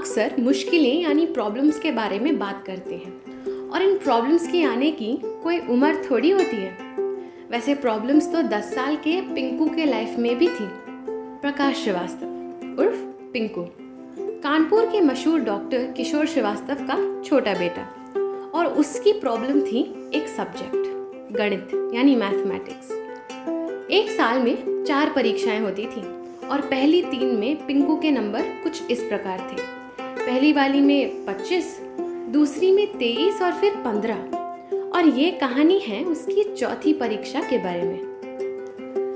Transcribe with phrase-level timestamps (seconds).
[0.00, 4.90] अक्सर मुश्किलें यानी प्रॉब्लम्स के बारे में बात करते हैं। और इन प्रॉब्लम्स के आने
[4.90, 6.76] की कोई उम्र थोड़ी होती है।
[7.50, 10.68] वैसे प्रॉब्लम्स तो 10 साल के पिंकू के लाइफ में भी थी।
[11.42, 12.26] प्रकाश श्रीवास्तव,
[12.78, 13.02] उर्फ़
[13.32, 13.64] पिंकू।
[14.42, 17.82] कानपुर के मशहूर डॉक्टर किशोर श्रीवास्तव का छोटा बेटा।
[18.54, 22.90] और उसकी प्रॉब्लम थी एक सब्जेक्ट गणित, यानी मैथमेटिक्स
[23.90, 26.00] एक साल में चार परीक्षाएँ होती थी
[26.46, 29.79] और पहली तीन में पिंकू के नंबर कुछ इस प्रकार थे।
[30.30, 31.80] पहली वाली में 25,
[32.32, 34.14] दूसरी में 23 और फिर 15
[34.94, 37.98] और ये कहानी है उसकी चौथी परीक्षा के बारे में।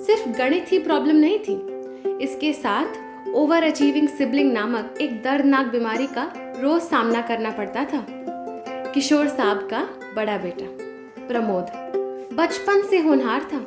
[0.00, 1.54] सिर्फ़ गणित ही प्रॉब्लम नहीं थी।
[2.24, 2.86] इसके साथ
[3.34, 8.06] ओवर अचीविंग सिबलिंग नामक एक दर्दनाक बीमारी का रोज सामना करना पड़ता था।
[8.68, 10.66] किशोर साहब का बड़ा बेटा
[11.28, 11.66] प्रमोद
[12.34, 13.58] बचपन से होनहार था।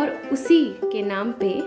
[0.00, 1.60] और उसी के नाम पे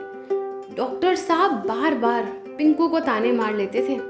[0.76, 2.26] डॉक्टर साहब बार बार
[2.58, 4.09] पिंकू को ताने मार लेते थे।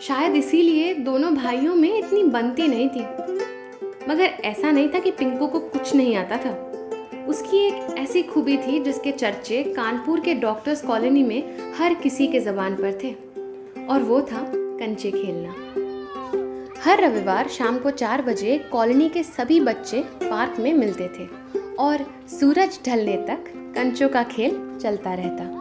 [0.00, 3.00] शायद इसीलिए दोनों भाइयों में इतनी बनती नहीं थी।
[4.08, 6.50] मगर ऐसा नहीं था कि पिंकू को कुछ नहीं आता था।
[7.28, 12.40] उसकी एक ऐसी खूबी थी जिसके चर्चे कानपुर के डॉक्टर्स कॉलोनी में हर किसी के
[12.40, 13.12] जबान पर थे,
[13.86, 15.54] और वो था कंचे खेलना।
[16.84, 21.28] हर रविवार शाम को चार बजे कॉलोनी के सभी बच्चे पार्क में मिलते थे,
[21.78, 22.06] और
[22.40, 23.44] सूरज ढलने तक
[23.74, 25.59] कंचों का खेल चलता रहता।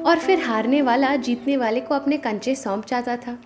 [0.00, 3.36] और फिर हारने वाला, जीतने वाले को अपने कंचे सौंप जाता था।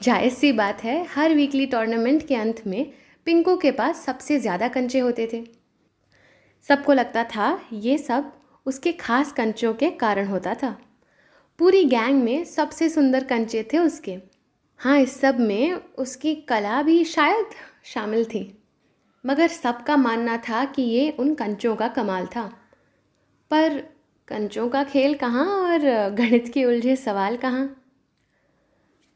[0.00, 2.92] जायज़ सी बात है, हर वीकली टूर्नामेंट के अंत में
[3.26, 5.42] पिंकू के पास सबसे ज़्यादा कंचे होते थे।
[6.64, 8.32] सबको लगता था ये सब
[8.66, 10.76] उसके खास कंचों के कारण होता था।
[11.58, 14.16] पूरी गैंग में सबसे सुंदर कंचे थे उसके।
[14.80, 17.50] हाँ इस सब में उसकी कला भी शायद
[17.84, 18.42] शामिल थी,
[19.24, 22.44] मगर सबका मानना था कि ये उन कंचों का कमाल था।
[23.50, 23.82] पर
[24.28, 25.78] कंचों का खेल कहाँ और
[26.10, 27.76] गणित के उलझे सवाल कहाँ?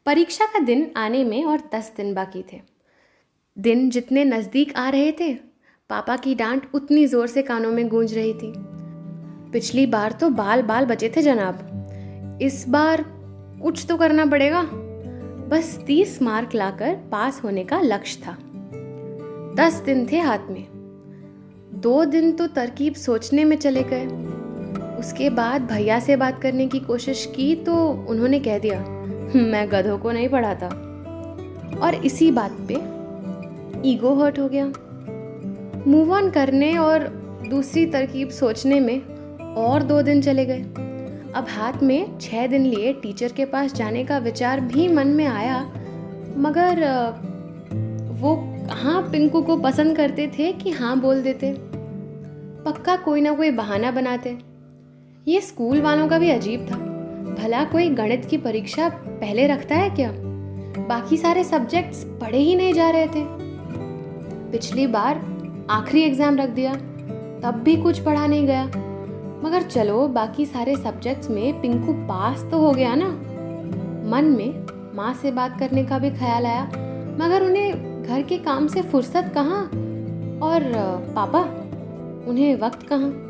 [0.05, 2.61] परीक्षा का दिन आने में और दस दिन बाकी थे।
[3.57, 5.33] दिन जितने नज़दीक आ रहे थे,
[5.89, 8.53] पापा की डांट उतनी ज़ोर से कानों में गूंज रही थी।
[9.51, 13.05] पिछली बार तो बाल बाल बचे थे जनाब। इस बार
[13.63, 14.63] कुछ तो करना पड़ेगा।
[15.49, 18.37] बस तीस मार्क लाकर पास होने का लक्ष्य था।
[19.55, 20.67] दस दिन थे हाथ में।
[21.73, 24.26] दो दिन तो तरकीब सोचने में चले गए।
[24.99, 27.75] उसके बाद भैया से बात करने की कोशिश की तो
[28.09, 28.79] उन्होंने कह दिया,
[29.35, 30.67] मैं गधों को नहीं पढ़ाता।
[31.77, 32.73] और इसी बात पे
[33.89, 34.65] ईगो हर्ट हो गया।
[35.87, 37.07] मूव ऑन करने और
[37.49, 39.01] दूसरी तरकीब सोचने में
[39.55, 40.61] और दो दिन चले गए।
[41.35, 45.25] अब हाथ में छः दिन लिए टीचर के पास जाने का विचार भी मन में
[45.25, 45.61] आया,
[46.37, 46.83] मगर
[48.21, 48.35] वो
[48.69, 51.53] कहाँ पिंकू को पसंद करते थे कि हाँ बोल देते?
[52.65, 54.37] पक्का कोई ना कोई बहाना बनाते।
[55.27, 56.75] ये स्कूल वालों का भी अजीब था।
[57.43, 60.11] भला कोई गणित की परीक्षा पहले रखता है क्या?
[60.87, 63.23] बाकी सारे सब्जेक्ट्स पढ़े ही नहीं जा रहे थे।
[64.51, 65.21] पिछली बार
[65.69, 66.73] आखिरी एग्ज़ाम रख दिया,
[67.43, 68.65] तब भी कुछ पढ़ा नहीं गया।
[69.43, 73.09] मगर चलो, बाकी सारे सब्जेक्ट्स में पिंकू पास तो हो गया ना।
[74.09, 74.65] मन में
[74.95, 76.63] माँ से बात करने का भी ख्याल आया,
[77.21, 79.63] मगर उन्हें घर के काम से फुर्सत कहाँ?
[80.43, 80.73] और,
[81.15, 81.39] पापा,
[82.29, 83.26] उन्हें वक्त कहाँ?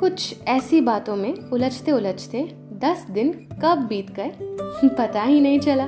[0.00, 4.32] कुछ ऐसी बातों में उलझते उलझते दस दिन कब बीत गए,
[4.88, 5.84] पता ही नहीं चला।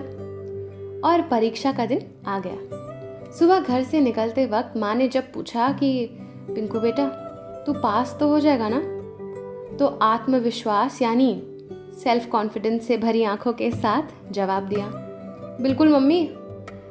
[1.08, 2.58] और परीक्षा का दिन आ गया।
[3.32, 6.06] सुबह घर से निकलते वक्त माँ ने जब पूछा कि,
[6.54, 7.08] पिंकू बेटा,
[7.66, 8.82] तू पास तो हो जाएगा ना?
[9.76, 11.42] तो आत्मविश्वास यानी
[12.04, 14.86] सेल्फ कॉन्फिडेंस से भरी आँखों के साथ जवाब दिया।
[15.60, 16.34] बिल्कुल मम्मी,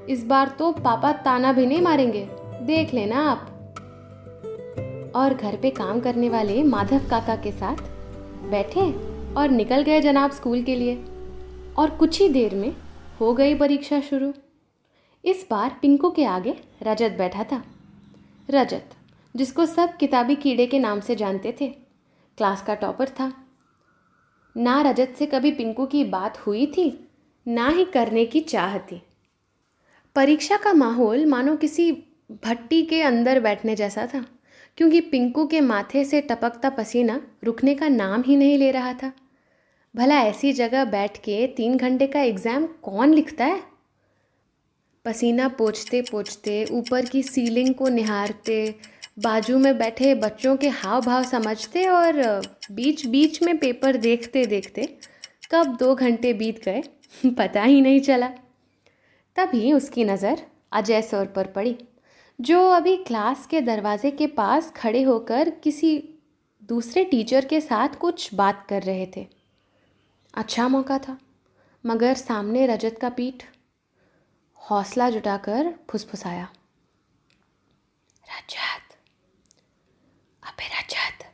[0.10, 2.30] इस बार तो पापा ताना भी नहीं मारेंगे।
[2.62, 3.50] देख लेना आप।
[5.16, 7.76] और घर पे काम करने वाले माधव काका के साथ
[8.50, 8.92] बैठे
[9.34, 10.96] और निकल गए जनाब स्कूल के लिए।
[11.78, 12.76] और कुछ ही देर में
[13.20, 14.34] हो गई परीक्षा शुरू।
[15.26, 17.64] इस बार पिंकू के आगे रजत बैठा था।
[18.50, 18.90] रजत,
[19.36, 21.68] जिसको सब किताबी कीड़े के नाम से जानते थे,
[22.38, 23.34] क्लास का टॉपर था।
[24.58, 27.08] ना रजत से कभी पिंकू की बात हुई थी,
[27.48, 29.02] ना ही करने की चाह थी।
[30.16, 31.92] परीक्षा का माहौल मानो किसी
[32.46, 34.25] भट्टी के अंदर बैठने जैसा था।
[34.77, 39.12] क्योंकि पिंकू के माथे से टपकता पसीना रुकने का नाम ही नहीं ले रहा था।
[39.95, 43.63] भला ऐसी जगह बैठ के तीन घंटे का एग्ज़ाम कौन लिखता है?
[45.06, 48.75] पसीना पोछते पोछते ऊपर की सीलिंग को निहारते,
[49.19, 52.41] बाजू में बैठे बच्चों के हाव भाव समझते और
[52.71, 54.97] बीच बीच में पेपर देखते देखते
[55.51, 56.83] कब दो घंटे बीत गए,
[57.25, 58.27] पता ही नहीं चला।
[59.35, 60.41] तभी उसकी नज़र
[60.71, 61.77] अजय सर पर पड़ी।
[62.42, 66.14] जो अभी क्लास के दरवाजे के पास खड़े होकर किसी
[66.64, 69.28] दूसरे टीचर के साथ कुछ बात कर रहे थे।
[70.34, 71.18] अच्छा मौका था,
[71.86, 73.46] मगर सामने रजत का पीठ
[74.56, 76.54] हौसला जुटाकर फुसफुसाया।
[78.24, 78.96] रजत,
[80.44, 81.32] अबे रजत।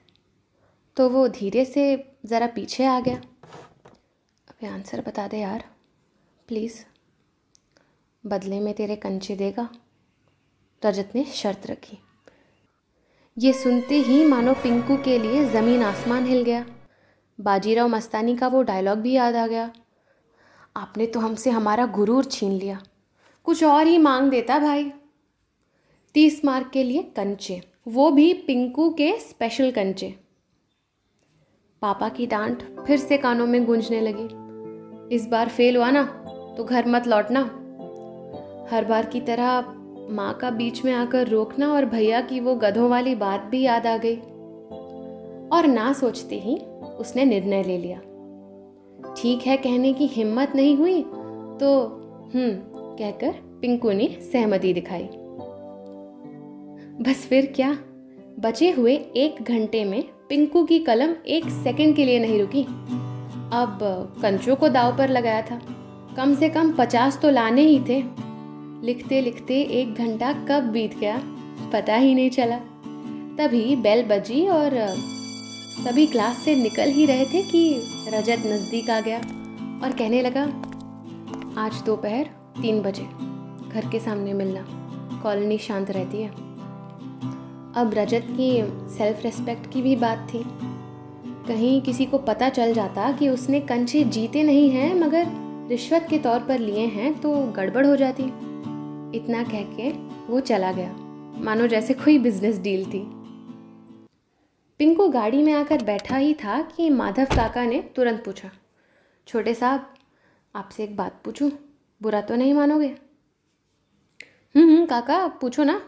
[0.97, 3.17] तो वो धीरे से ज़रा पीछे आ गया।
[4.47, 5.65] अबे आंसर बता दे यार,
[6.47, 6.85] प्लीज़।
[8.25, 9.69] बदले में तेरे कंचे देगा।
[10.85, 11.97] रजत ने शर्त रखी।
[13.37, 16.65] ये सुनते ही मानो पिंकू के लिए ज़मीन आसमान हिल गया।
[17.39, 19.71] बाजीराव मस्तानी का वो डायलॉग भी याद आ गया।
[20.75, 22.83] आपने तो हमसे हमारा गुरूर छीन लिया।
[23.43, 24.91] कुछ और ही मांग देता भाई।
[26.13, 30.19] तीस मार्क के लिए कंचे। वो भी पिंकू के स्पेशल कंचे।
[31.81, 36.03] पापा की डांट फिर से कानों में गूंजने लगी। इस बार फेल हुआ ना
[36.57, 37.41] तो घर मत लौटना।
[38.71, 39.61] हर बार की तरह
[40.09, 43.87] माँ का बीच में आकर रोकना और भैया की वो गधों वाली बात भी याद
[43.87, 44.15] आ गई।
[45.51, 46.55] और ना सोचते ही
[46.99, 47.99] उसने निर्णय ले लिया।
[49.17, 51.01] ठीक है, कहने की हिम्मत नहीं हुई
[51.59, 51.85] तो
[52.35, 52.51] हम्म
[52.95, 53.31] कहकर
[53.61, 55.09] पिंकू ने सहमति दिखाई।
[57.01, 57.77] बस फिर क्या?
[58.39, 62.63] बचे हुए एक घंटे में पिंकू की कलम एक सेकंड के लिए नहीं रुकी।
[63.53, 63.79] अब
[64.21, 65.59] कंचों को दाव पर लगाया था।
[66.17, 68.26] कम से कम पचास तो लाने ही थे।
[68.87, 71.17] लिखते लिखते एक घंटा कब बीत गया?
[71.73, 72.57] पता ही नहीं चला।
[73.37, 74.75] तभी बेल बजी और
[75.77, 77.63] सभी क्लास से निकल ही रहे थे कि
[78.07, 79.17] रजत नज़दीक आ गया
[79.83, 80.43] और कहने लगा,
[81.61, 82.29] आज दोपहर
[82.61, 83.03] तीन बजे,
[83.69, 84.65] घर के सामने मिलना।
[85.23, 86.29] कॉलोनी शांत रहती है।
[87.75, 88.51] अब रजत की
[88.97, 90.43] सेल्फ रेस्पेक्ट की भी बात थी।
[91.47, 95.27] कहीं किसी को पता चल जाता कि उसने कंचे जीते नहीं हैं, मगर
[95.69, 98.31] रिश्वत के तौर पर लिए हैं तो गड़बड़ हो जाती।
[99.17, 99.91] इतना कह के
[100.27, 100.91] वो चला गया।
[101.43, 103.03] मानो जैसे कोई बिज़नेस डील थी।
[104.79, 108.49] पिंकू गाड़ी में आकर बैठा ही था कि माधव काका ने तुरंत पूछा
[109.27, 109.93] छोटे साहब
[110.55, 111.51] आपसे एक बात पूछूँ?
[112.01, 112.87] बुरा तो नहीं मानोगे?
[114.55, 115.81] हम्म, हम्म काका पूछो ना।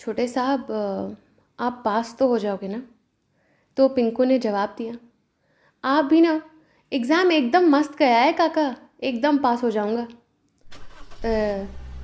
[0.00, 0.66] छोटे साहब
[1.58, 2.82] आप पास तो हो जाओगे ना?
[3.76, 4.94] तो पिंकू ने जवाब दिया
[5.84, 6.40] आप भी ना
[6.92, 10.06] एग्ज़ाम एकदम मस्त गया है काका एकदम पास हो जाऊँगा।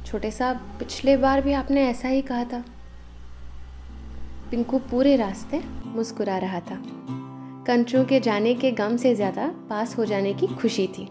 [0.06, 2.64] छोटे साहब, पिछले बार भी आपने ऐसा ही कहा था।
[4.50, 6.78] पिंकू पूरे रास्ते मुस्कुरा रहा था।
[7.66, 11.08] कंचों के जाने के गम से ज़्यादा पास हो जाने की खुशी थी।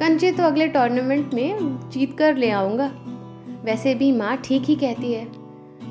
[0.00, 2.90] कंचे तो अगले टूर्नामेंट में जीत कर ले आऊँगा।
[3.64, 5.26] वैसे भी माँ ठीक ही कहती है,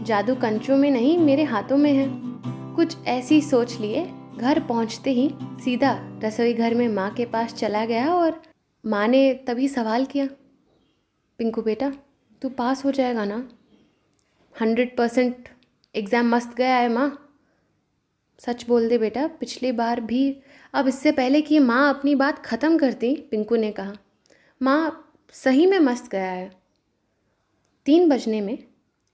[0.03, 2.07] जादू कंचों में नहीं, मेरे हाथों में है।
[2.75, 4.05] कुछ ऐसी सोच लिए,
[4.37, 5.29] घर पहुँचते ही
[5.63, 8.41] सीधा रसोई घर में माँ के पास चला गया और
[8.83, 10.27] माँ ने तभी सवाल किया
[11.39, 11.91] पिंकू बेटा,
[12.41, 13.47] तू पास हो जाएगा ना।
[14.55, 15.49] हंड्रेड परसेंट
[15.95, 17.09] एग्ज़ाम मस्त गया है माँ।
[18.39, 20.41] सच बोल दे बेटा, पिछली बार भी,
[20.73, 23.93] अब इससे पहले कि माँ अपनी बात ख़त्म करती, पिंकू ने कहा,
[24.61, 26.49] माँ, सही में मस्त गया है।
[27.85, 28.57] तीन बजने में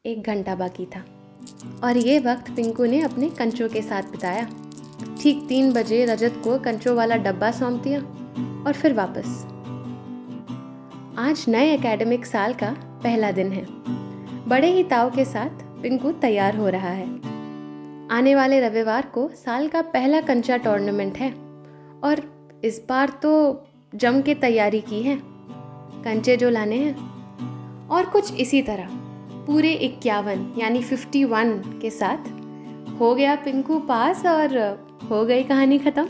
[0.05, 1.05] एक घंटा बाकी था,
[1.83, 4.47] और ये वक्त पिंकू ने अपने कंचों के साथ बिताया।
[5.21, 7.99] ठीक तीन बजे रजत को कंचों वाला डब्बा सौंप दिया,
[8.67, 9.45] और फिर वापस।
[11.19, 12.69] आज नए एकेडमिक साल का
[13.03, 13.65] पहला दिन है।
[14.47, 17.05] बड़े ही ताव के साथ पिंकू तैयार हो रहा है।
[18.11, 21.31] आने वाले रविवार को साल का पहला कंचा टूर्नामेंट है
[22.03, 22.21] और
[22.63, 23.31] इस बार तो
[23.95, 25.17] जम के तैयारी की है।
[26.03, 28.89] कंचे जो लाने हैं। और कुछ इसी तरह,
[29.47, 32.29] पूरे इक्यावन, यानी फिफ्टी वन के साथ
[32.99, 34.57] हो गया पिंकू पास और
[35.11, 36.07] हो गई कहानी ख़त्म।